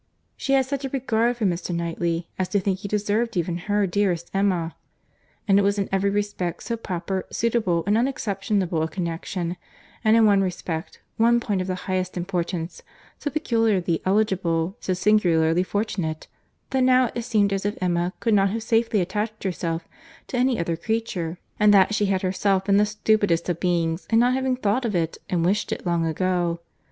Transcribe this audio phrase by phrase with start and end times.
[0.35, 1.75] —She had such a regard for Mr.
[1.75, 4.75] Knightley, as to think he deserved even her dearest Emma;
[5.47, 9.57] and it was in every respect so proper, suitable, and unexceptionable a connexion,
[10.03, 12.81] and in one respect, one point of the highest importance,
[13.19, 16.27] so peculiarly eligible, so singularly fortunate,
[16.71, 19.87] that now it seemed as if Emma could not safely have attached herself
[20.25, 24.17] to any other creature, and that she had herself been the stupidest of beings in
[24.17, 26.59] not having thought of it, and wished it long ago.